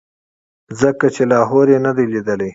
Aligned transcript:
ځکه 0.79 1.05
چې 1.15 1.23
لاهور 1.31 1.67
یې 1.73 1.79
نه 1.85 1.91
دی 1.97 2.05
لیدلی. 2.13 2.49